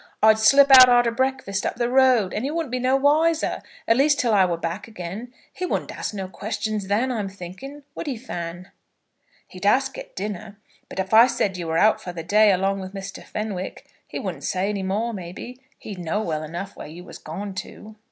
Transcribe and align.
I'd 0.23 0.39
slip 0.39 0.71
out 0.71 0.89
arter 0.89 1.11
breakfast 1.11 1.63
up 1.63 1.75
the 1.75 1.87
road, 1.87 2.33
and 2.33 2.43
he 2.43 2.49
wouldn't 2.49 2.71
be 2.71 2.79
no 2.79 2.95
wiser, 2.95 3.61
at 3.87 3.95
least 3.97 4.19
till 4.19 4.33
I 4.33 4.45
war 4.45 4.57
back 4.57 4.87
again. 4.87 5.31
He 5.53 5.63
wouldn't 5.63 5.91
ax 5.95 6.11
no 6.11 6.27
questions 6.27 6.87
then, 6.87 7.11
I'm 7.11 7.29
thinking. 7.29 7.83
Would 7.93 8.07
he, 8.07 8.17
Fan?" 8.17 8.71
"He'd 9.47 9.63
ask 9.67 9.95
at 9.99 10.15
dinner; 10.15 10.57
but 10.89 10.97
if 10.97 11.13
I 11.13 11.27
said 11.27 11.55
you 11.55 11.67
were 11.67 11.77
out 11.77 12.01
for 12.01 12.13
the 12.13 12.23
day 12.23 12.51
along 12.51 12.79
with 12.79 12.95
Mr. 12.95 13.23
Fenwick, 13.23 13.85
he 14.07 14.17
wouldn't 14.17 14.43
say 14.43 14.69
any 14.69 14.81
more, 14.81 15.13
maybe. 15.13 15.61
He'd 15.77 15.99
know 15.99 16.21
well 16.23 16.41
enough 16.41 16.75
where 16.75 16.87
you 16.87 17.03
was 17.03 17.19
gone 17.19 17.53
to." 17.61 17.95